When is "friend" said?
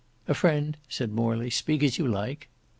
0.33-0.77